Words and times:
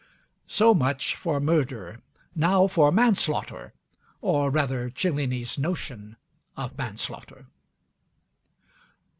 So 0.47 0.73
much 0.73 1.15
for 1.15 1.39
murder. 1.39 1.99
Now 2.33 2.65
for 2.65 2.91
manslaughter, 2.91 3.71
or 4.19 4.49
rather 4.49 4.89
Cellini's 4.89 5.59
notion 5.59 6.15
of 6.57 6.75
manslaughter. 6.75 7.45